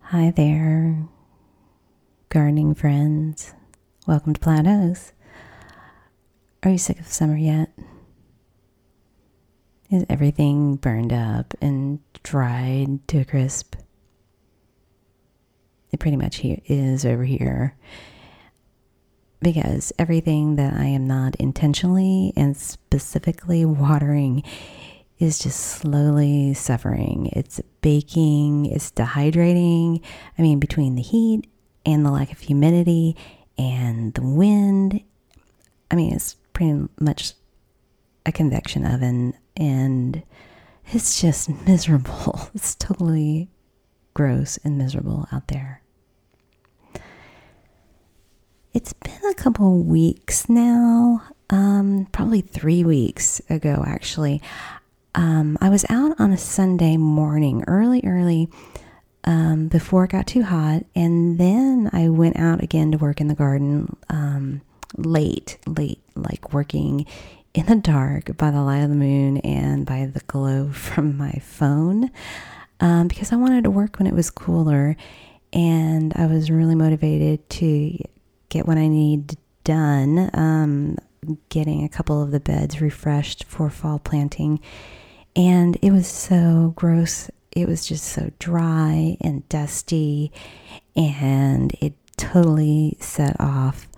[0.00, 1.08] Hi there,
[2.28, 3.54] gardening friends.
[4.06, 4.66] Welcome to and
[6.62, 7.70] Are you sick of summer yet?
[9.90, 13.76] Is everything burned up and dried to a crisp?
[15.92, 17.76] It pretty much here is over here.
[19.40, 24.42] Because everything that I am not intentionally and specifically watering
[25.20, 27.30] is just slowly suffering.
[27.34, 30.02] It's baking, it's dehydrating.
[30.38, 31.46] I mean, between the heat
[31.84, 33.16] and the lack of humidity
[33.58, 35.02] and the wind,
[35.90, 37.34] I mean, it's pretty much
[38.24, 40.22] a convection oven and
[40.86, 42.48] it's just miserable.
[42.54, 43.50] It's totally
[44.14, 45.82] gross and miserable out there.
[48.72, 54.40] It's been a couple weeks now, um, probably three weeks ago, actually.
[55.14, 58.48] Um, I was out on a Sunday morning, early, early,
[59.24, 63.28] um, before it got too hot, and then I went out again to work in
[63.28, 64.62] the garden um,
[64.96, 67.06] late, late, like working
[67.54, 71.32] in the dark by the light of the moon and by the glow from my
[71.42, 72.10] phone
[72.80, 74.96] um, because I wanted to work when it was cooler
[75.52, 77.98] and I was really motivated to
[78.48, 80.30] get what I need done.
[80.32, 80.96] Um,
[81.50, 84.60] getting a couple of the beds refreshed for fall planting,
[85.36, 87.30] and it was so gross.
[87.52, 90.32] It was just so dry and dusty,
[90.94, 93.88] and it totally set off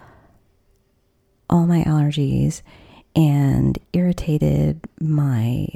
[1.50, 2.62] all my allergies
[3.14, 5.66] and irritated my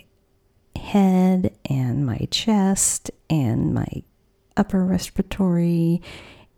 [0.75, 3.87] head and my chest and my
[4.57, 6.01] upper respiratory.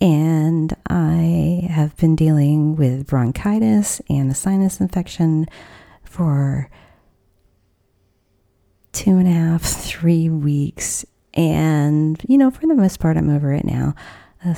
[0.01, 5.47] And I have been dealing with bronchitis and a sinus infection
[6.05, 6.71] for
[8.93, 11.05] two and a half, three weeks.
[11.35, 13.95] And, you know, for the most part, I'm over it now.
[14.45, 14.55] Uh,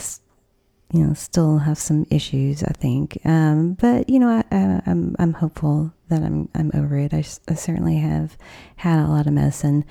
[0.93, 3.19] you know, still have some issues, I think.
[3.25, 7.15] Um, but you know, I, am I'm, I'm hopeful that I'm I'm over it.
[7.15, 8.37] I, I, certainly have
[8.77, 9.85] had a lot of medicine,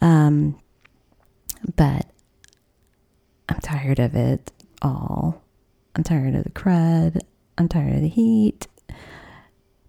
[0.00, 0.58] um,
[1.76, 2.06] but
[3.48, 4.50] I'm tired of it
[4.80, 5.42] all.
[5.94, 7.20] I'm tired of the crud.
[7.56, 8.66] I'm tired of the heat.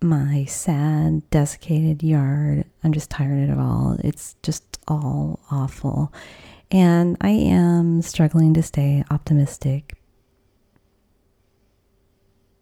[0.04, 2.66] My sad, desiccated yard.
[2.84, 3.98] I'm just tired of it all.
[4.04, 6.14] It's just all awful.
[6.70, 9.98] And I am struggling to stay optimistic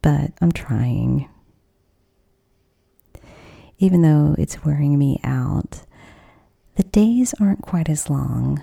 [0.02, 1.29] but I'm trying.
[3.78, 5.84] Even though it's wearing me out,
[6.75, 8.62] the days aren't quite as long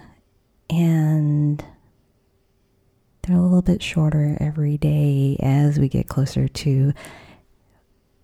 [0.71, 1.65] and
[3.22, 6.93] they're a little bit shorter every day as we get closer to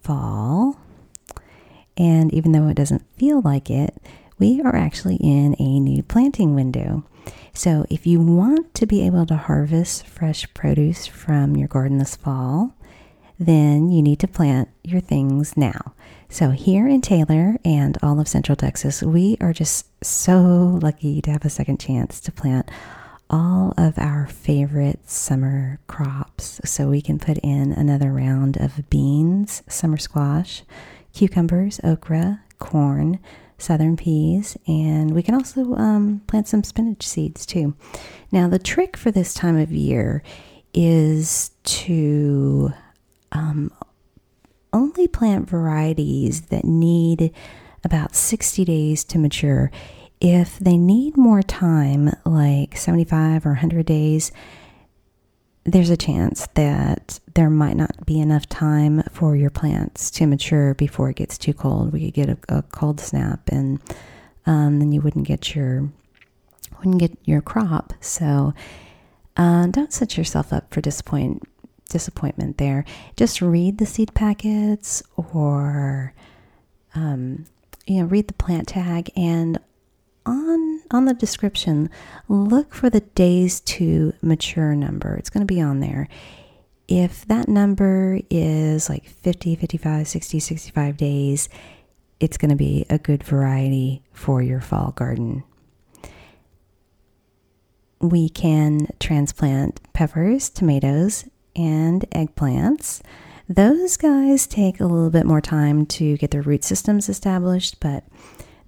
[0.05, 0.79] fall.
[1.97, 3.97] And even though it doesn't feel like it,
[4.39, 7.05] we are actually in a new planting window.
[7.53, 12.17] So, if you want to be able to harvest fresh produce from your garden this
[12.17, 12.75] fall,
[13.39, 15.95] then you need to plant your things now.
[16.29, 21.31] So, here in Taylor and all of Central Texas, we are just so lucky to
[21.31, 22.69] have a second chance to plant
[23.31, 26.61] all of our favorite summer crops.
[26.65, 30.63] So, we can put in another round of beans, summer squash,
[31.13, 33.19] cucumbers, okra, corn,
[33.59, 37.75] southern peas, and we can also um, plant some spinach seeds too.
[38.31, 40.23] Now, the trick for this time of year
[40.73, 42.73] is to
[43.33, 43.73] um,
[44.73, 47.33] only plant varieties that need
[47.85, 49.71] about 60 days to mature.
[50.21, 54.33] If they need more time, like 75 or 100 days,
[55.65, 60.75] there's a chance that there might not be enough time for your plants to mature
[60.75, 61.93] before it gets too cold.
[61.93, 63.81] We could get a, a cold snap, and
[64.47, 65.91] um, then you wouldn't get your
[66.79, 67.93] wouldn't get your crop.
[68.01, 68.55] So
[69.37, 71.43] uh, don't set yourself up for disappoint
[71.89, 72.85] disappointment there.
[73.17, 76.15] Just read the seed packets or,
[76.95, 77.47] um,
[77.87, 79.59] you know, read the plant tag and
[80.27, 81.91] on on the description,
[82.29, 85.15] look for the days to mature number.
[85.17, 86.09] It's going to be on there.
[86.87, 91.49] If that number is like 50, 55, 60, 65 days,
[92.21, 95.45] it's going to be a good variety for your fall garden.
[98.01, 101.25] we can transplant peppers, tomatoes,
[101.57, 103.01] and eggplants.
[103.49, 108.05] Those guys take a little bit more time to get their root systems established, but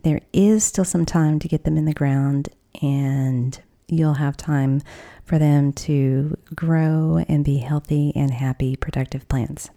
[0.06, 2.48] there is still some time to get them in the ground,
[2.80, 4.80] and you'll have time
[5.24, 9.68] for them to grow and be healthy and happy, productive plants.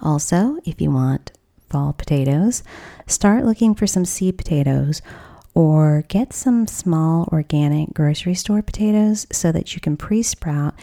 [0.00, 1.32] Also, if you want
[1.68, 2.62] fall potatoes,
[3.08, 5.02] start looking for some seed potatoes
[5.52, 10.74] or get some small organic grocery store potatoes so that you can pre sprout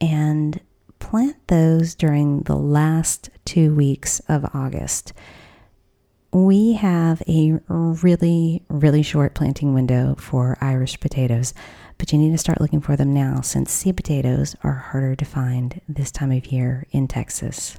[0.00, 0.60] and
[1.00, 5.12] plant those during the last two weeks of August.
[6.36, 11.54] We have a really, really short planting window for Irish potatoes,
[11.96, 15.24] but you need to start looking for them now since seed potatoes are harder to
[15.24, 17.78] find this time of year in Texas.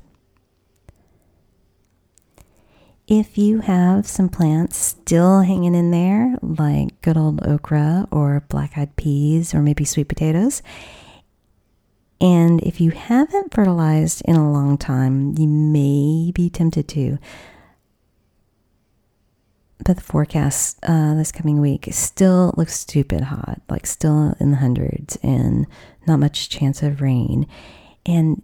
[3.08, 8.76] If you have some plants still hanging in there, like good old okra or black
[8.76, 10.64] eyed peas or maybe sweet potatoes,
[12.20, 17.20] and if you haven't fertilized in a long time, you may be tempted to.
[19.84, 24.58] But the forecast uh, this coming week still looks stupid hot, like still in the
[24.58, 25.68] hundreds, and
[26.08, 27.48] not much chance of rain.
[28.06, 28.42] And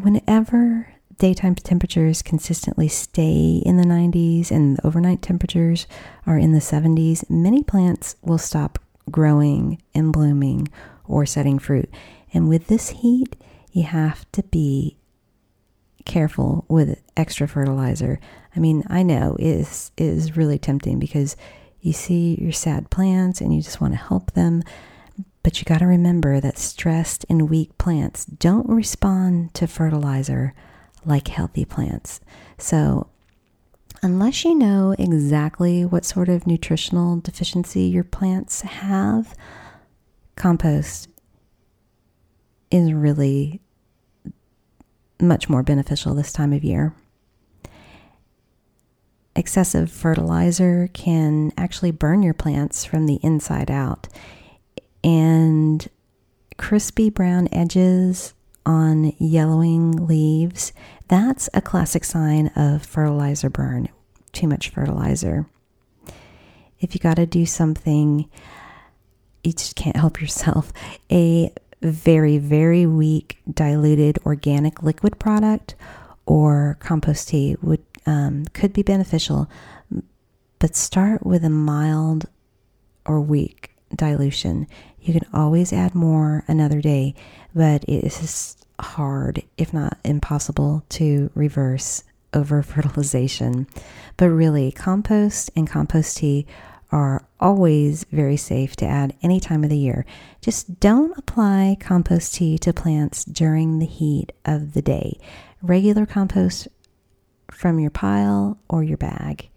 [0.00, 5.86] whenever daytime temperatures consistently stay in the 90s and overnight temperatures
[6.26, 8.78] are in the 70s, many plants will stop
[9.10, 10.68] growing and blooming
[11.06, 11.90] or setting fruit.
[12.32, 13.36] And with this heat,
[13.72, 14.97] you have to be
[16.08, 18.18] careful with extra fertilizer.
[18.56, 21.36] I mean, I know it is, really tempting because
[21.80, 24.64] you see your sad plants and you just want to help them.
[25.44, 30.54] But you got to remember that stressed and weak plants don't respond to fertilizer
[31.04, 32.20] like healthy plants.
[32.58, 33.08] So,
[34.02, 39.36] unless you know exactly what sort of nutritional deficiency your plants have,
[40.36, 41.08] compost
[42.70, 43.60] is really
[45.20, 46.94] much more beneficial this time of year.
[49.36, 54.08] Excessive fertilizer can actually burn your plants from the inside out,
[55.04, 55.88] and
[56.56, 58.34] crispy brown edges
[58.66, 60.72] on yellowing leaves,
[61.08, 63.88] that's a classic sign of fertilizer burn,
[64.32, 65.46] too much fertilizer.
[66.80, 68.28] If you got to do something,
[69.42, 70.72] you just can't help yourself.
[71.10, 75.74] A very, very weak diluted organic liquid product
[76.26, 79.50] or compost tea would um, could be beneficial,
[80.58, 82.26] but start with a mild
[83.04, 84.66] or weak dilution.
[85.00, 87.14] You can always add more another day,
[87.54, 92.04] but it is hard, if not impossible, to reverse
[92.34, 93.66] over fertilization.
[94.16, 96.46] But really, compost and compost tea
[96.90, 100.06] are always very safe to add any time of the year.
[100.40, 105.18] Just don't apply compost tea to plants during the heat of the day.
[105.60, 106.68] Regular compost
[107.50, 109.48] from your pile or your bag.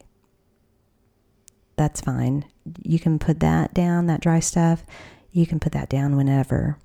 [1.78, 2.46] That's fine.
[2.84, 4.84] You can put that down, that dry stuff.
[5.32, 6.78] You can put that down whenever.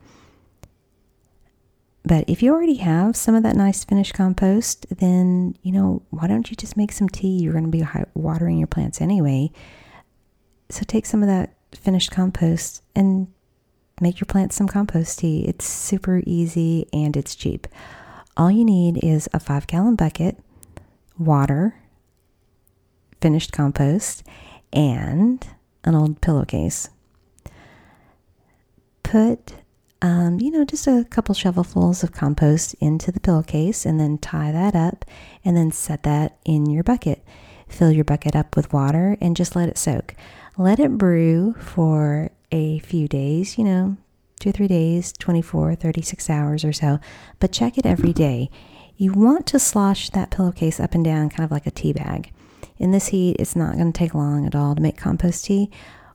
[2.04, 6.28] But if you already have some of that nice finished compost, then, you know, why
[6.28, 7.40] don't you just make some tea?
[7.40, 7.84] You're going to be
[8.14, 9.50] watering your plants anyway.
[10.68, 13.28] So take some of that finished compost and
[14.00, 15.44] make your plants some compost tea.
[15.46, 17.66] It's super easy and it's cheap.
[18.36, 20.38] All you need is a five gallon bucket,
[21.18, 21.76] water,
[23.20, 24.22] finished compost,
[24.72, 25.46] and
[25.84, 26.90] an old pillowcase.
[29.02, 29.54] Put
[30.02, 34.52] um, you know, just a couple shovelfuls of compost into the pillowcase and then tie
[34.52, 35.04] that up
[35.44, 37.24] and then set that in your bucket.
[37.66, 40.14] Fill your bucket up with water and just let it soak.
[40.58, 43.98] Let it brew for a few days, you know,
[44.40, 46.98] two or three days, 24, 36 hours or so,
[47.38, 48.48] but check it every day.
[48.96, 52.32] You want to slosh that pillowcase up and down kind of like a tea bag.
[52.78, 55.70] In this heat, it's not going to take long at all to make compost tea.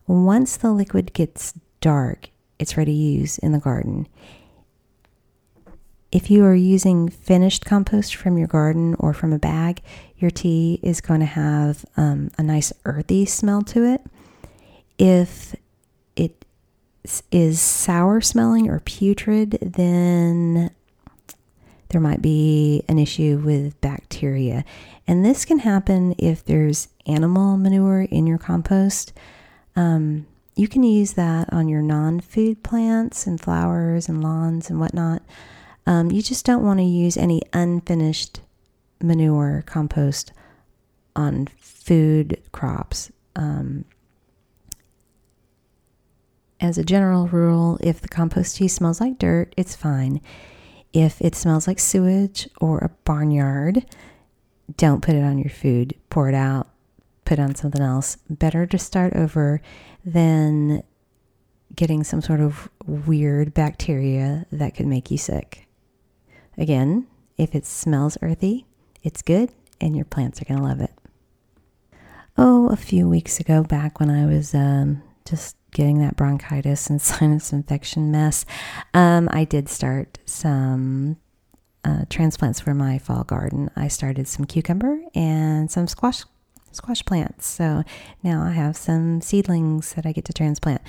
[0.07, 4.07] Once the liquid gets dark, it's ready to use in the garden.
[6.11, 9.83] If you are using finished compost from your garden or from a bag,
[10.17, 14.01] your tea is going to have um, a nice earthy smell to it.
[15.01, 15.55] If
[16.15, 16.45] it
[17.31, 20.69] is sour smelling or putrid, then
[21.89, 24.63] there might be an issue with bacteria.
[25.07, 29.11] And this can happen if there's animal manure in your compost.
[29.75, 34.79] Um, you can use that on your non food plants and flowers and lawns and
[34.79, 35.23] whatnot.
[35.87, 38.41] Um, you just don't want to use any unfinished
[39.01, 40.31] manure compost
[41.15, 43.11] on food crops.
[43.35, 43.85] Um,
[46.61, 50.21] as a general rule, if the compost tea smells like dirt, it's fine.
[50.93, 53.85] If it smells like sewage or a barnyard,
[54.77, 55.95] don't put it on your food.
[56.09, 56.69] Pour it out,
[57.25, 58.17] put on something else.
[58.29, 59.61] Better to start over
[60.05, 60.83] than
[61.75, 65.67] getting some sort of weird bacteria that could make you sick.
[66.57, 68.65] Again, if it smells earthy,
[69.01, 70.91] it's good and your plants are going to love it.
[72.37, 77.01] Oh, a few weeks ago, back when I was um, just getting that bronchitis and
[77.01, 78.45] sinus infection mess,
[78.93, 81.17] um, I did start some
[81.83, 83.69] uh, transplants for my fall garden.
[83.75, 86.23] I started some cucumber and some squash
[86.73, 87.47] squash plants.
[87.47, 87.83] So
[88.23, 90.81] now I have some seedlings that I get to transplant.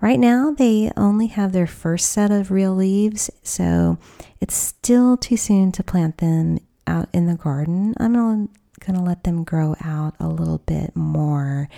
[0.00, 3.98] Right now, they only have their first set of real leaves, so
[4.40, 7.94] it's still too soon to plant them out in the garden.
[7.98, 8.48] I'm going
[8.94, 11.68] to let them grow out a little bit more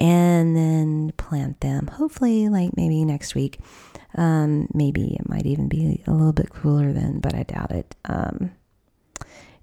[0.00, 1.86] and then plant them.
[1.86, 3.60] Hopefully, like maybe next week.
[4.16, 7.94] Um, maybe it might even be a little bit cooler then, but I doubt it.
[8.06, 8.50] Um,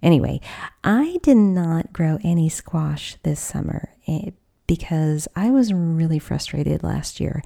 [0.01, 0.39] anyway,
[0.83, 4.29] I did not grow any squash this summer eh,
[4.67, 7.43] because I was really frustrated last year.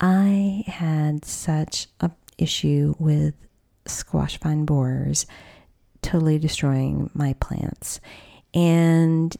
[0.00, 3.34] I had such a issue with
[3.86, 5.26] squash vine borers
[6.02, 8.00] totally destroying my plants.
[8.54, 9.34] And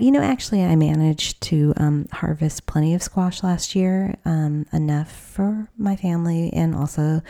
[0.00, 5.12] you know, actually, I managed to um, harvest plenty of squash last year, um, enough
[5.12, 7.20] for my family and also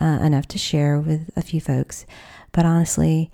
[0.00, 2.06] uh, enough to share with a few folks.
[2.52, 3.30] But honestly,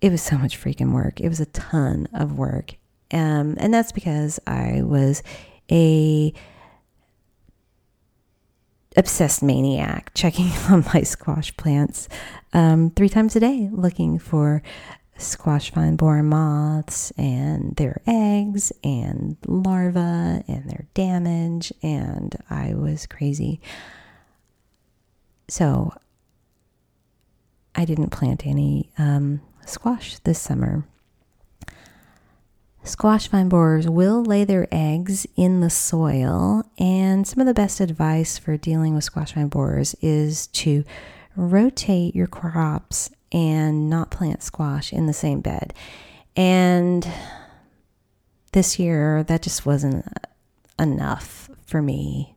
[0.00, 1.20] it was so much freaking work.
[1.20, 2.76] It was a ton of work.
[3.10, 5.22] Um, and that's because I was
[5.70, 6.32] a
[8.96, 12.08] obsessed maniac checking on my squash plants
[12.52, 14.62] um, three times a day looking for
[15.18, 23.06] squash vine borer moths and their eggs and larvae and their damage, and I was
[23.06, 23.60] crazy.
[25.48, 25.92] So
[27.74, 30.84] I didn't plant any um, squash this summer.
[32.84, 37.80] Squash vine borers will lay their eggs in the soil, and some of the best
[37.80, 40.84] advice for dealing with squash vine borers is to
[41.36, 45.74] rotate your crops and not plant squash in the same bed.
[46.36, 47.06] And
[48.52, 50.06] this year, that just wasn't
[50.78, 52.36] enough for me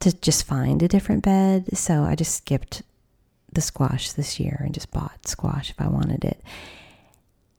[0.00, 1.76] to just find a different bed.
[1.76, 2.82] So I just skipped
[3.52, 6.42] the squash this year and just bought squash if I wanted it.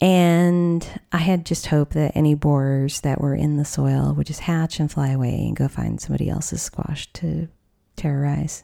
[0.01, 4.39] And I had just hoped that any borers that were in the soil would just
[4.41, 7.49] hatch and fly away and go find somebody else's squash to
[7.97, 8.63] terrorize.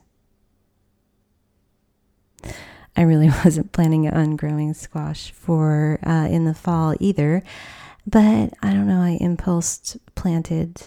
[2.96, 7.44] I really wasn't planning on growing squash for uh, in the fall either.
[8.08, 10.84] But I don't know, I impulse planted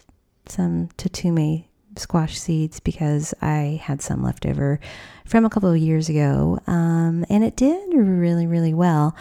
[0.47, 1.65] some Tatume
[1.97, 4.79] squash seeds because I had some left over
[5.25, 6.61] from a couple of years ago.
[6.67, 9.17] Um, and it did really, really well.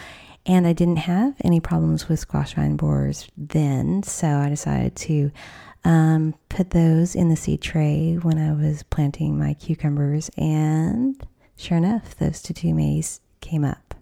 [0.46, 4.02] And I didn't have any problems with squash vine borers then.
[4.02, 5.30] So I decided to
[5.84, 10.30] um, put those in the seed tray when I was planting my cucumbers.
[10.38, 11.22] And
[11.58, 13.96] Sure enough, those Tatumes came up.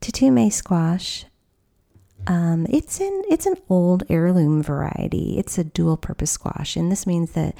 [0.00, 1.24] Tatume squash,
[2.26, 5.38] um, it's an it's an old heirloom variety.
[5.38, 7.54] It's a dual purpose squash, and this means that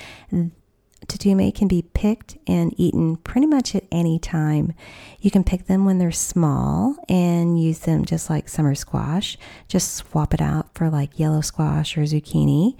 [1.06, 4.74] Tatume can be picked and eaten pretty much at any time.
[5.20, 9.38] You can pick them when they're small and use them just like summer squash.
[9.68, 12.76] Just swap it out for like yellow squash or zucchini,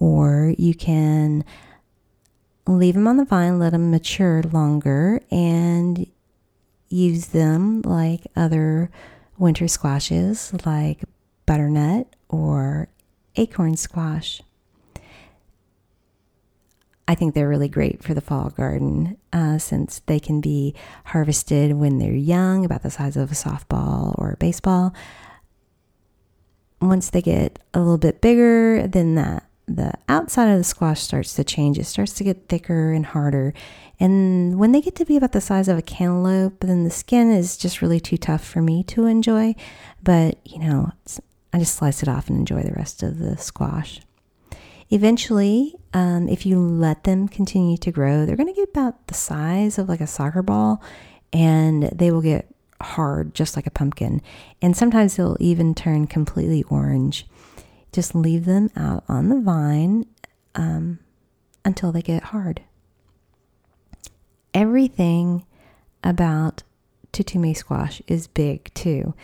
[0.00, 1.44] or you can
[2.66, 6.06] leave them on the vine, let them mature longer, and
[6.88, 8.90] use them like other
[9.38, 11.02] winter squashes like
[11.46, 12.88] butternut or
[13.36, 14.42] acorn squash.
[17.08, 20.76] I think they're really great for the fall garden uh, since they can be
[21.06, 24.94] harvested when they're young, about the size of a softball or a baseball.
[26.80, 31.34] Once they get a little bit bigger than that, the outside of the squash starts
[31.34, 31.78] to change.
[31.78, 33.54] It starts to get thicker and harder.
[33.98, 37.30] And when they get to be about the size of a cantaloupe, then the skin
[37.30, 39.54] is just really too tough for me to enjoy.
[40.02, 40.92] But, you know,
[41.52, 44.00] I just slice it off and enjoy the rest of the squash.
[44.88, 49.14] Eventually, um, if you let them continue to grow, they're going to get about the
[49.14, 50.82] size of like a soccer ball
[51.32, 54.20] and they will get hard, just like a pumpkin.
[54.60, 57.26] And sometimes they'll even turn completely orange.
[57.92, 60.06] Just leave them out on the vine
[60.54, 60.98] um,
[61.64, 62.62] until they get hard.
[64.54, 65.44] Everything
[66.02, 66.62] about
[67.12, 69.14] Tatume squash is big too.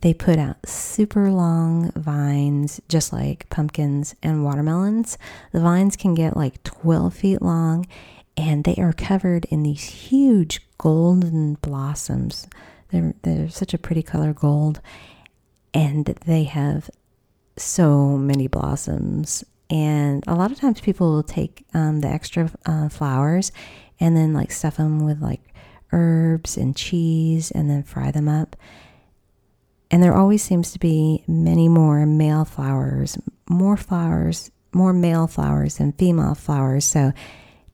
[0.00, 5.18] they put out super long vines, just like pumpkins and watermelons.
[5.52, 7.86] The vines can get like 12 feet long,
[8.36, 12.48] and they are covered in these huge golden blossoms.
[12.88, 14.80] They're, they're such a pretty color gold,
[15.74, 16.90] and they have
[17.56, 19.44] so many blossoms.
[19.70, 23.52] And a lot of times people will take um, the extra uh, flowers
[23.98, 25.40] and then like stuff them with like
[25.92, 28.56] herbs and cheese and then fry them up.
[29.90, 33.18] And there always seems to be many more male flowers,
[33.48, 36.86] more flowers, more male flowers than female flowers.
[36.86, 37.12] So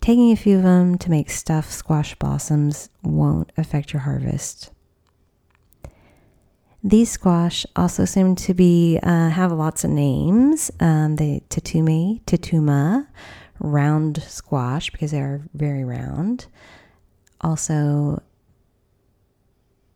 [0.00, 4.70] taking a few of them to make stuffed squash blossoms won't affect your harvest.
[6.82, 10.70] These squash also seem to be uh, have lots of names.
[10.78, 13.08] Um, the tatumi, tatuma,
[13.58, 16.46] round squash because they are very round.
[17.40, 18.22] Also,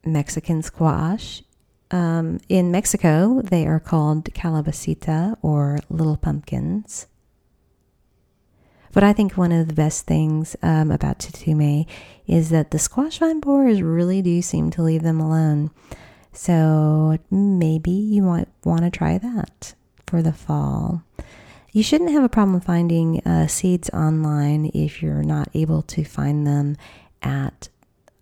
[0.05, 1.43] Mexican squash.
[1.93, 7.07] Um, in Mexico, they are called calabacita or little pumpkins.
[8.93, 11.87] But I think one of the best things um, about Tatume
[12.27, 15.71] is that the squash vine borers really do seem to leave them alone.
[16.33, 19.75] So maybe you might want to try that
[20.07, 21.03] for the fall.
[21.73, 26.47] You shouldn't have a problem finding uh, seeds online if you're not able to find
[26.47, 26.77] them
[27.23, 27.69] at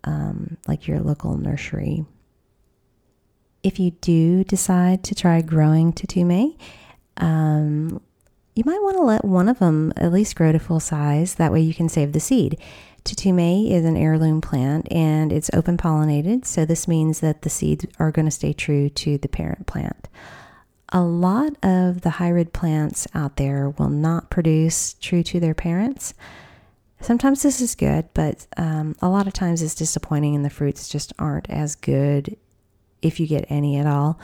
[0.03, 2.05] um, like your local nursery.
[3.63, 6.57] If you do decide to try growing Tatume,
[7.17, 8.01] um,
[8.55, 11.35] you might want to let one of them at least grow to full size.
[11.35, 12.57] That way you can save the seed.
[13.03, 17.85] Tatume is an heirloom plant and it's open pollinated, so this means that the seeds
[17.99, 20.07] are going to stay true to the parent plant.
[20.89, 26.13] A lot of the hybrid plants out there will not produce true to their parents.
[26.99, 30.87] Sometimes this is good, but um, a lot of times it's disappointing and the fruits
[30.87, 32.37] just aren't as good
[33.01, 34.19] if you get any at all.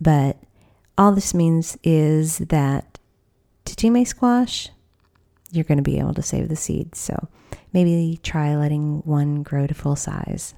[0.00, 0.36] But
[0.98, 2.98] all this means is that
[3.64, 4.68] Tatume squash,
[5.50, 6.98] you're going to be able to save the seeds.
[6.98, 7.28] So
[7.72, 10.54] maybe try letting one grow to full size.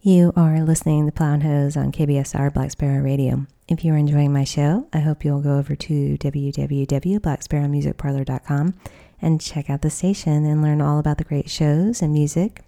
[0.00, 3.48] You are listening to Plow and Hose on KBSR Black Sparrow Radio.
[3.66, 8.74] If you're enjoying my show, I hope you'll go over to www.blacksparrowmusicparlor.com
[9.20, 12.62] and check out the station and learn all about the great shows and music,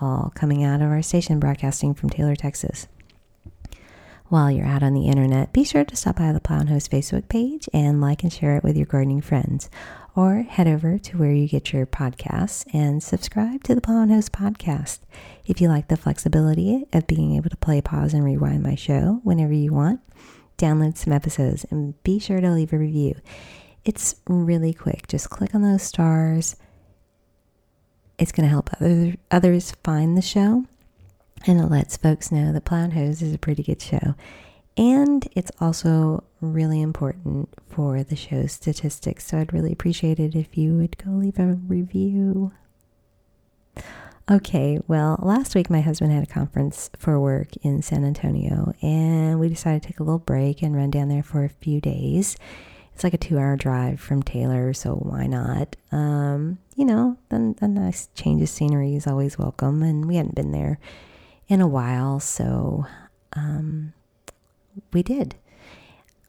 [0.00, 2.88] all coming out of our station broadcasting from Taylor, Texas.
[4.26, 6.88] While you're out on the internet, be sure to stop by the Plow and Hose
[6.88, 9.68] Facebook page and like and share it with your gardening friends.
[10.14, 14.12] Or head over to where you get your podcasts and subscribe to the Plow and
[14.12, 14.98] Hose podcast.
[15.46, 19.20] If you like the flexibility of being able to play, pause, and rewind my show
[19.24, 20.00] whenever you want,
[20.58, 23.14] download some episodes and be sure to leave a review.
[23.86, 25.08] It's really quick.
[25.08, 26.56] Just click on those stars.
[28.18, 30.66] It's going to help other, others find the show,
[31.46, 34.14] and it lets folks know that Plow and Hose is a pretty good show.
[34.76, 39.26] And it's also really important for the show's statistics.
[39.26, 42.52] So I'd really appreciate it if you would go leave a review.
[44.30, 49.40] Okay, well, last week my husband had a conference for work in San Antonio, and
[49.40, 52.36] we decided to take a little break and run down there for a few days.
[52.94, 55.74] It's like a two hour drive from Taylor, so why not?
[55.90, 60.36] Um, you know, a, a nice change of scenery is always welcome, and we hadn't
[60.36, 60.78] been there
[61.48, 62.86] in a while, so
[63.32, 63.92] um,
[64.92, 65.36] we did.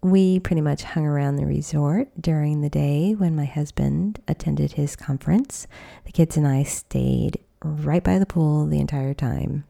[0.02, 4.96] We pretty much hung around the resort during the day when my husband attended his
[4.96, 5.66] conference.
[6.06, 9.64] The kids and I stayed right by the pool the entire time.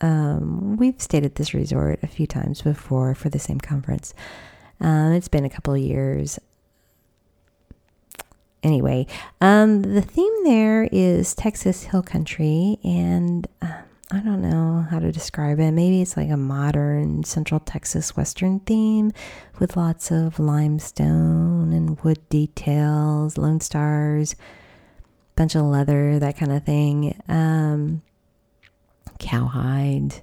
[0.00, 4.12] Um, we've stayed at this resort a few times before for the same conference.
[4.80, 6.38] Um, it's been a couple of years.
[8.62, 9.06] Anyway,
[9.40, 15.10] um, the theme there is Texas Hill Country, and uh, I don't know how to
[15.10, 15.72] describe it.
[15.72, 19.12] Maybe it's like a modern Central Texas Western theme
[19.58, 24.36] with lots of limestone and wood details, Lone Stars,
[25.36, 27.20] bunch of leather, that kind of thing.
[27.28, 28.02] Um,
[29.18, 30.22] cowhide.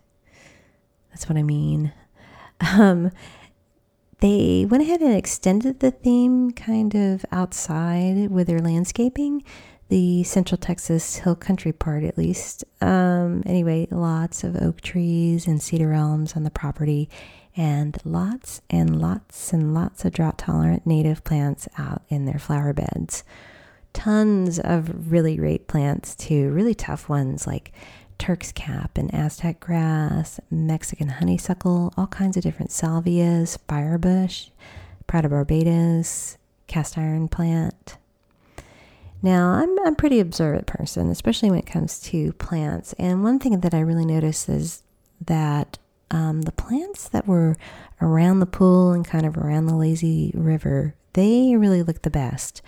[1.10, 1.92] That's what I mean.
[2.62, 3.12] Um,
[4.20, 9.44] they went ahead and extended the theme kind of outside with their landscaping,
[9.92, 12.64] the Central Texas Hill Country part at least.
[12.80, 17.10] Um, anyway, lots of oak trees and cedar elms on the property,
[17.58, 22.72] and lots and lots and lots of drought tolerant native plants out in their flower
[22.72, 23.26] beds.
[23.92, 27.74] Tons of really great plants, too, really tough ones like
[28.18, 34.52] Turk's cap and Aztec grass, Mexican honeysuckle, all kinds of different salvias, firebush,
[35.06, 37.98] Pride of Barbados, cast iron plant.
[39.22, 42.94] Now, I'm I'm a pretty observant person, especially when it comes to plants.
[42.94, 44.84] And one thing that I really noticed is
[45.26, 45.78] that
[46.10, 47.56] um, the plants that were
[48.02, 52.62] around the pool and kind of around the lazy river, they really look the best.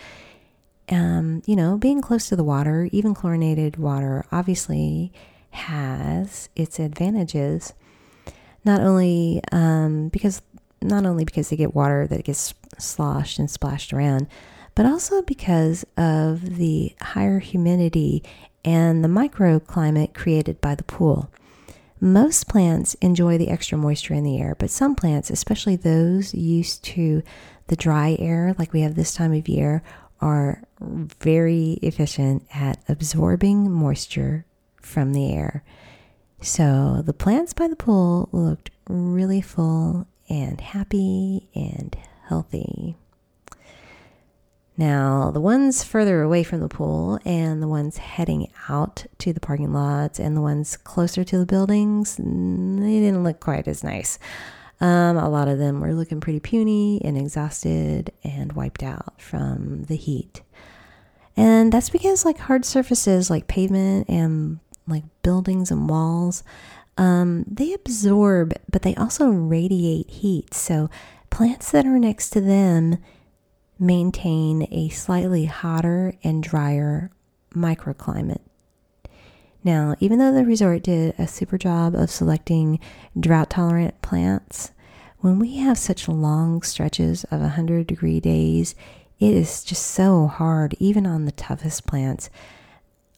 [0.90, 5.12] Um, you know, being close to the water, even chlorinated water, obviously
[5.52, 7.74] has its advantages.
[8.66, 10.42] Not only um, because
[10.82, 14.28] not only because they get water that gets sloshed and splashed around,
[14.76, 18.24] but also because of the higher humidity
[18.66, 21.32] and the microclimate created by the pool.
[22.00, 26.84] Most plants enjoy the extra moisture in the air, but some plants, especially those used
[26.86, 27.24] to
[27.68, 29.84] the dry air like we have this time of year,
[30.20, 34.46] are very efficient at absorbing moisture
[34.82, 35.64] from the air.
[36.42, 41.96] So the plants by the pool looked really full and happy and
[42.28, 42.98] healthy.
[44.76, 49.40] Now, the ones further away from the pool and the ones heading out to the
[49.40, 54.18] parking lots and the ones closer to the buildings, they didn't look quite as nice.
[54.82, 59.84] Um, a lot of them were looking pretty puny and exhausted and wiped out from
[59.84, 60.42] the heat.
[61.38, 66.44] And that's because, like hard surfaces like pavement and like buildings and walls,
[66.98, 70.54] um, they absorb, but they also radiate heat.
[70.54, 70.90] So
[71.30, 72.98] plants that are next to them
[73.84, 77.12] maintain a slightly hotter and drier
[77.54, 78.42] microclimate.
[79.64, 82.80] Now, even though the resort did a super job of selecting
[83.18, 84.72] drought tolerant plants,
[85.20, 88.76] when we have such long stretches of 100 degree days,
[89.20, 92.30] it is just so hard, even on the toughest plants,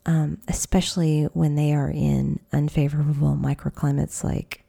[0.06, 4.64] um, especially when they are in unfavorable microclimates like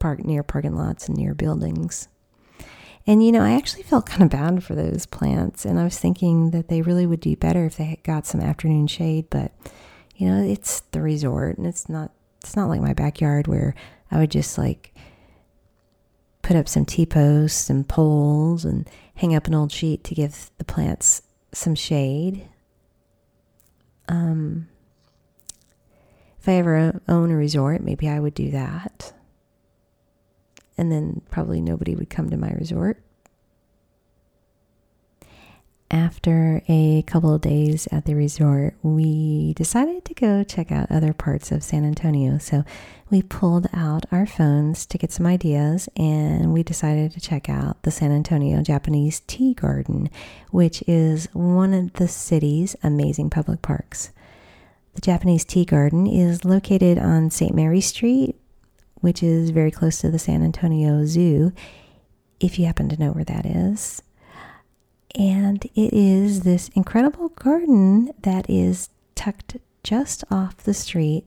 [0.00, 2.08] park near parking lots and near buildings.
[3.08, 5.98] And you know, I actually felt kind of bad for those plants, and I was
[5.98, 9.30] thinking that they really would do better if they got some afternoon shade.
[9.30, 9.50] But
[10.14, 13.74] you know, it's the resort, and it's not it's not like my backyard where
[14.10, 14.94] I would just like
[16.42, 20.50] put up some T posts and poles and hang up an old sheet to give
[20.58, 22.46] the plants some shade.
[24.06, 24.68] Um,
[26.38, 29.14] if I ever own a resort, maybe I would do that.
[30.78, 33.02] And then probably nobody would come to my resort.
[35.90, 41.14] After a couple of days at the resort, we decided to go check out other
[41.14, 42.36] parts of San Antonio.
[42.36, 42.62] So
[43.10, 47.82] we pulled out our phones to get some ideas and we decided to check out
[47.84, 50.10] the San Antonio Japanese Tea Garden,
[50.50, 54.10] which is one of the city's amazing public parks.
[54.92, 57.54] The Japanese Tea Garden is located on St.
[57.54, 58.36] Mary Street,
[59.00, 61.52] which is very close to the San Antonio Zoo,
[62.40, 64.02] if you happen to know where that is.
[65.14, 71.26] And it is this incredible garden that is tucked just off the street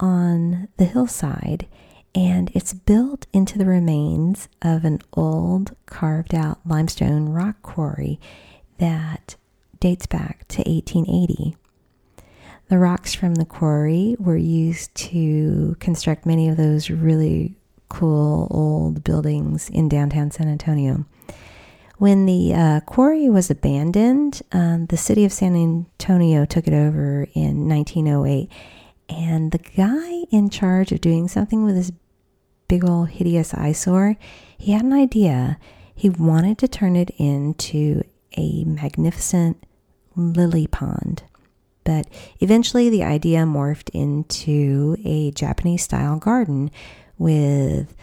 [0.00, 1.68] on the hillside.
[2.14, 8.20] And it's built into the remains of an old carved out limestone rock quarry
[8.78, 9.36] that
[9.80, 11.56] dates back to 1880.
[12.68, 17.56] The rocks from the quarry were used to construct many of those really
[17.88, 21.04] cool old buildings in downtown San Antonio.
[21.98, 27.28] When the uh, quarry was abandoned, um, the city of San Antonio took it over
[27.34, 28.50] in 1908.
[29.08, 31.92] And the guy in charge of doing something with this
[32.66, 34.16] big old hideous eyesore,
[34.56, 35.58] he had an idea.
[35.94, 38.02] He wanted to turn it into
[38.36, 39.62] a magnificent
[40.16, 41.22] lily pond.
[41.84, 42.06] But
[42.40, 46.70] eventually, the idea morphed into a Japanese style garden
[47.18, 47.94] with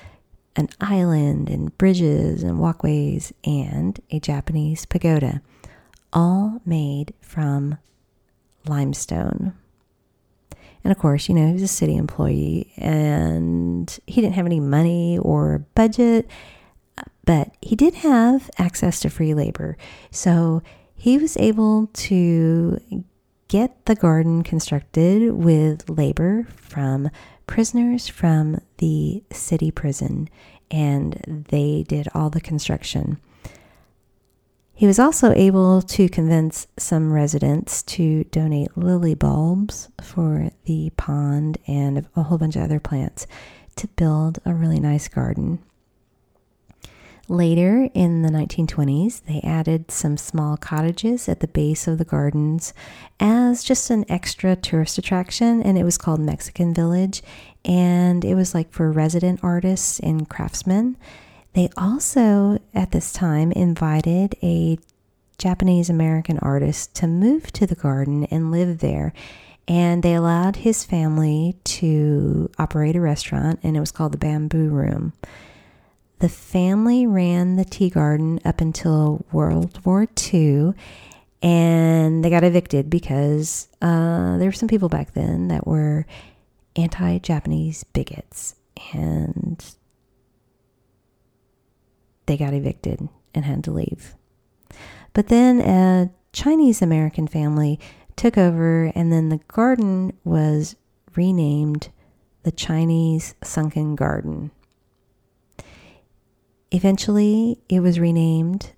[0.55, 5.41] an island and bridges and walkways and a Japanese pagoda,
[6.11, 7.77] all made from
[8.67, 9.53] limestone.
[10.83, 14.59] And of course, you know, he was a city employee and he didn't have any
[14.59, 16.27] money or budget,
[17.25, 19.77] but he did have access to free labor.
[20.11, 20.61] So
[20.95, 23.03] he was able to
[23.49, 27.09] get the garden constructed with labor from
[27.47, 30.29] prisoners from the city prison,
[30.71, 33.19] and they did all the construction.
[34.71, 41.57] He was also able to convince some residents to donate lily bulbs for the pond
[41.67, 43.27] and a whole bunch of other plants
[43.75, 45.59] to build a really nice garden.
[47.31, 52.73] Later in the 1920s, they added some small cottages at the base of the gardens
[53.19, 57.21] as just an extra tourist attraction, and it was called Mexican Village.
[57.63, 60.97] And it was like for resident artists and craftsmen.
[61.53, 64.79] They also, at this time, invited a
[65.37, 69.13] Japanese American artist to move to the garden and live there.
[69.67, 74.69] And they allowed his family to operate a restaurant, and it was called the Bamboo
[74.69, 75.13] Room.
[76.19, 80.73] The family ran the tea garden up until World War II,
[81.41, 86.05] and they got evicted because uh, there were some people back then that were
[86.75, 88.55] anti Japanese bigots,
[88.93, 89.63] and
[92.25, 94.15] they got evicted and had to leave.
[95.13, 97.79] But then a Chinese American family
[98.17, 100.75] took over, and then the garden was
[101.15, 101.89] renamed
[102.43, 104.51] the Chinese Sunken Garden.
[106.71, 108.73] Eventually, it was renamed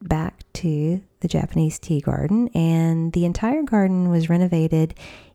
[0.00, 4.94] back to the Japanese Tea Garden, and the entire garden was renovated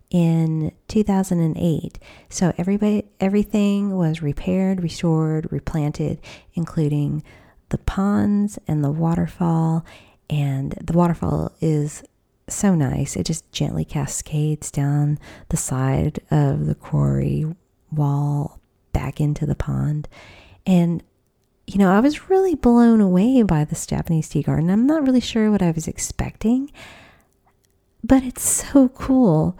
[0.09, 1.99] in 2008.
[2.29, 6.19] So everybody, everything was repaired, restored, replanted,
[6.53, 7.23] including
[7.69, 9.85] the ponds and the waterfall.
[10.29, 12.03] And the waterfall is
[12.47, 13.15] so nice.
[13.15, 17.45] It just gently cascades down the side of the quarry
[17.91, 18.59] wall
[18.91, 20.07] back into the pond.
[20.65, 21.03] And
[21.69, 24.71] you know, I was really blown away by this Japanese tea garden.
[24.71, 26.71] I'm not really sure what I was expecting,
[28.03, 29.55] but it's so cool.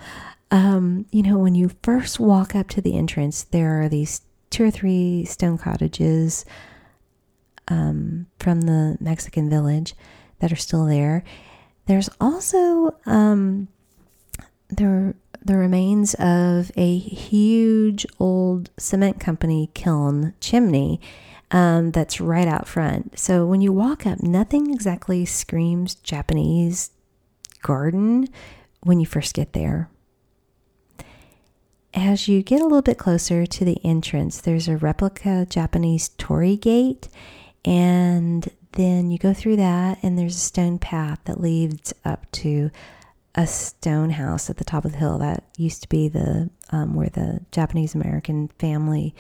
[0.50, 4.64] Um, you know, when you first walk up to the entrance, there are these two
[4.64, 6.46] or three stone cottages
[7.68, 9.94] um, from the Mexican village
[10.40, 11.24] that are still there.
[11.86, 13.68] There's also um,
[14.70, 15.14] there
[15.46, 21.00] the remains of a huge old cement company kiln chimney
[21.52, 23.18] um, that's right out front.
[23.18, 26.92] So when you walk up, nothing exactly screams Japanese
[27.62, 28.28] garden
[28.82, 29.90] when you first get there.
[31.94, 36.56] As you get a little bit closer to the entrance, there's a replica Japanese torii
[36.56, 37.10] gate,
[37.66, 42.70] and then you go through that, and there's a stone path that leads up to
[43.34, 46.94] a stone house at the top of the hill that used to be the um,
[46.94, 49.16] where the Japanese American family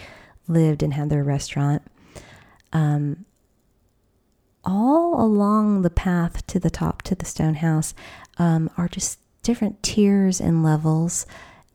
[0.47, 1.81] lived and had their restaurant
[2.73, 3.25] um,
[4.63, 7.93] all along the path to the top to the stone house
[8.37, 11.25] um, are just different tiers and levels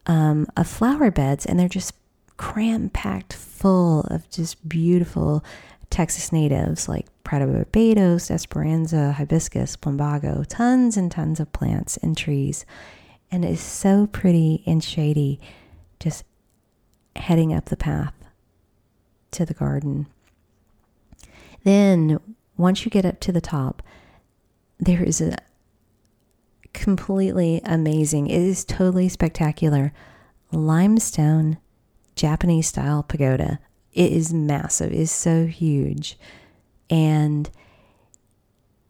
[0.07, 1.95] um, of flower beds, and they're just
[2.37, 5.45] cram packed full of just beautiful
[5.91, 12.17] Texas natives like Pride of Barbados, Esperanza, Hibiscus, Plumbago, tons and tons of plants and
[12.17, 12.67] trees.
[13.31, 15.41] And it's so pretty and shady
[16.01, 16.25] just
[17.17, 18.13] heading up the path
[19.31, 20.07] to the garden.
[21.65, 22.21] Then,
[22.57, 23.83] once you get up to the top,
[24.79, 25.37] there is a
[26.73, 29.93] completely amazing, it is totally spectacular
[30.53, 31.59] limestone
[32.17, 33.59] Japanese style pagoda.
[33.93, 36.19] It is massive, it is so huge.
[36.91, 37.51] And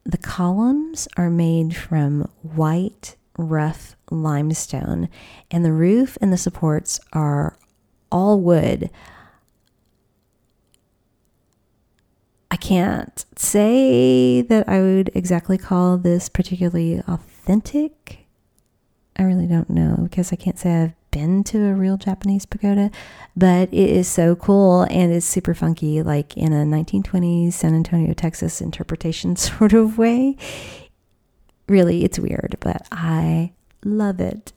[0.04, 5.08] the columns are made from white, rough limestone,
[5.50, 7.56] and the roof and the supports are
[8.10, 8.90] all wood.
[12.54, 18.28] I can't say that I would exactly call this particularly authentic.
[19.16, 22.92] I really don't know because I can't say I've been to a real Japanese pagoda,
[23.36, 28.14] but it is so cool and it's super funky, like in a 1920s San Antonio,
[28.14, 30.36] Texas interpretation sort of way.
[31.68, 33.50] Really, it's weird, but I
[33.84, 34.52] love it.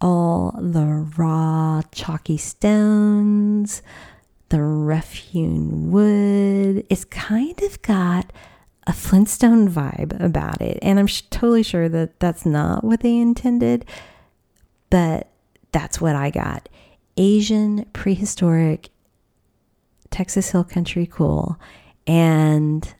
[0.00, 3.82] All the raw, chalky stones,
[4.50, 6.86] the rough hewn wood.
[6.90, 8.32] It's kind of got
[8.86, 10.78] a Flintstone vibe about it.
[10.82, 13.84] And I'm sh- totally sure that that's not what they intended,
[14.90, 15.28] but
[15.72, 16.68] that's what I got.
[17.16, 18.90] Asian prehistoric
[20.10, 21.58] Texas Hill Country cool.
[22.06, 22.92] And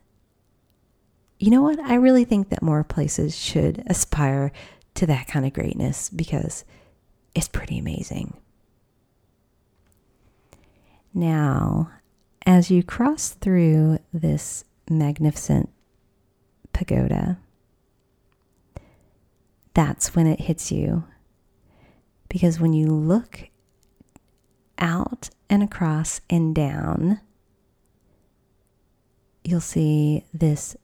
[1.39, 1.81] you know what?
[1.81, 4.53] I really think that more places should aspire
[4.95, 6.65] to that kind of greatness because
[7.35, 8.40] it's pretty amazing.
[11.13, 11.91] Now,
[12.47, 15.71] as you cross through this magnificent
[16.73, 17.39] pagoda,
[19.75, 21.05] that's when it hits you.
[22.29, 23.51] Because when you look
[24.79, 27.21] out and across and down,
[29.45, 30.77] you'll see this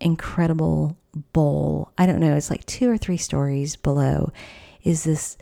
[0.00, 0.96] incredible
[1.32, 1.92] bowl.
[1.98, 4.32] I don't know, it's like two or three stories below,
[4.82, 5.36] is this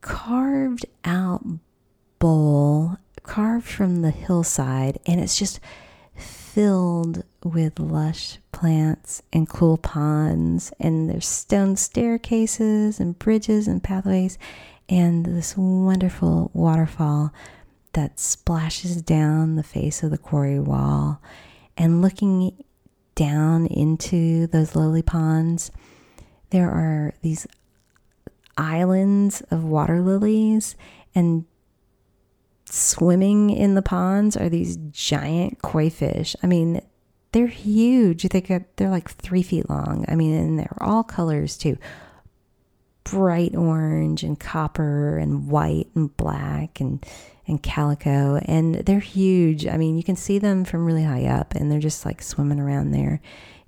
[0.00, 1.44] carved out
[2.18, 5.60] bowl carved from the hillside, and it's just
[6.14, 14.38] filled with lush plants and cool ponds, and there's stone staircases and bridges and pathways,
[14.88, 17.32] and this wonderful waterfall
[17.92, 21.20] that splashes down the face of the quarry wall.
[21.76, 22.64] And looking
[23.14, 25.70] down into those lily ponds,
[26.50, 27.46] there are these
[28.56, 30.74] islands of water lilies,
[31.14, 31.44] and
[32.70, 36.36] swimming in the ponds are these giant koi fish.
[36.42, 36.80] I mean,
[37.32, 38.24] they're huge.
[38.24, 40.04] They get they're like three feet long.
[40.08, 41.78] I mean, and they're all colors too.
[43.04, 47.04] Bright orange and copper and white and black and
[47.46, 49.66] and calico and they're huge.
[49.66, 52.60] I mean, you can see them from really high up and they're just like swimming
[52.60, 53.20] around there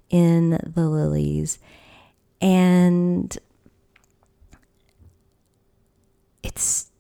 [0.09, 1.59] in the lilies.
[2.41, 3.37] And
[6.43, 6.92] it's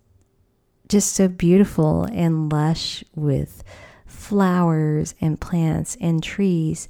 [0.92, 3.64] just so beautiful and lush with
[4.04, 6.86] flowers and plants and trees.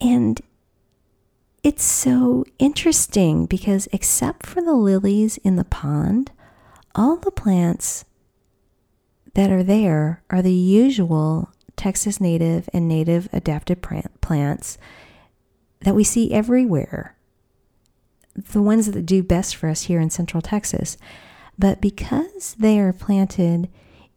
[0.00, 0.40] And
[1.62, 6.32] it's so interesting because, except for the lilies in the pond,
[6.96, 8.04] all the plants
[9.34, 13.80] that are there are the usual Texas native and native adapted
[14.20, 14.78] plants
[15.82, 17.14] that we see everywhere.
[18.34, 20.96] The ones that do best for us here in Central Texas.
[21.58, 23.68] But because they are planted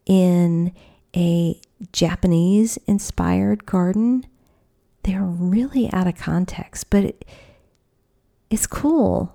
[0.05, 0.73] in
[1.15, 1.59] a
[1.93, 4.25] Japanese inspired garden,
[5.03, 7.25] they're really out of context, but it,
[8.49, 9.33] it's cool.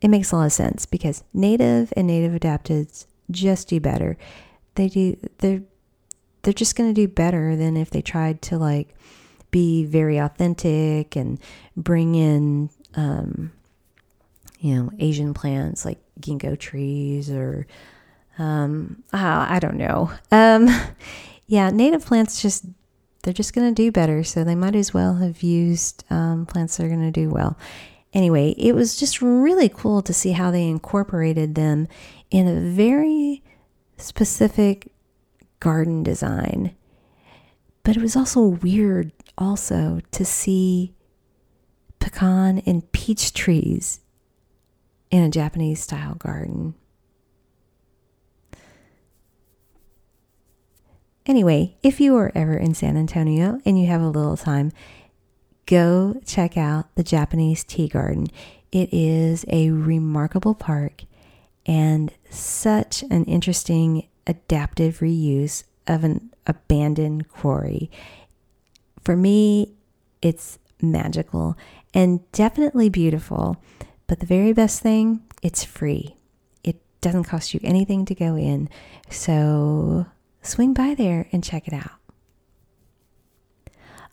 [0.00, 4.16] It makes a lot of sense because native and native adapteds just do better.
[4.74, 5.62] They do they're
[6.42, 8.94] they're just going to do better than if they tried to like
[9.50, 11.40] be very authentic and
[11.76, 13.52] bring in um,
[14.58, 17.66] you know Asian plants like ginkgo trees or
[18.38, 20.12] um, uh, I don't know.
[20.30, 20.68] Um,
[21.46, 22.64] yeah, native plants just
[23.22, 26.76] they're just going to do better, so they might as well have used um, plants
[26.76, 27.58] that are going to do well.
[28.12, 31.88] Anyway, it was just really cool to see how they incorporated them
[32.30, 33.42] in a very
[33.98, 34.92] specific
[35.60, 36.74] garden design.
[37.82, 40.94] But it was also weird also to see
[41.98, 44.00] pecan and peach trees
[45.10, 46.74] in a Japanese style garden.
[51.26, 54.72] Anyway, if you are ever in San Antonio and you have a little time,
[55.66, 58.28] go check out the Japanese Tea Garden.
[58.72, 61.04] It is a remarkable park
[61.66, 67.90] and such an interesting adaptive reuse of an abandoned quarry.
[69.04, 69.74] For me,
[70.22, 71.56] it's magical
[71.92, 73.62] and definitely beautiful,
[74.08, 76.16] but the very best thing, it's free.
[76.64, 78.68] It doesn't cost you anything to go in.
[79.10, 80.06] So
[80.42, 81.92] swing by there and check it out.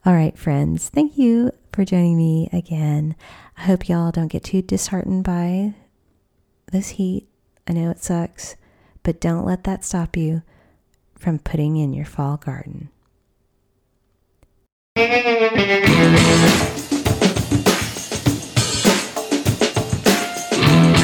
[0.05, 3.15] All right, friends, thank you for joining me again.
[3.57, 5.73] I hope y'all don't get too disheartened by
[6.71, 7.27] this heat.
[7.67, 8.55] I know it sucks,
[9.01, 10.43] but don't let that stop you
[11.17, 12.89] from putting in your fall garden.